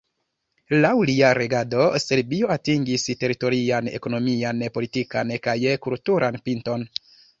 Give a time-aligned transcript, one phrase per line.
[0.85, 5.55] Laŭ lia regado Serbio atingis teritorian, ekonomian, politikan kaj
[5.89, 6.89] kulturan pinton.